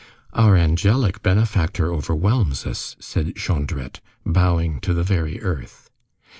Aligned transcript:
"Our 0.33 0.57
angelic 0.57 1.21
benefactor 1.21 1.93
overwhelms 1.93 2.65
us," 2.65 2.95
said 2.99 3.35
Jondrette, 3.35 3.99
bowing 4.25 4.81
to 4.81 4.95
the 4.95 5.03
very 5.03 5.39
earth. 5.43 5.91